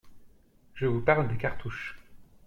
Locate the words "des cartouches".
1.27-1.95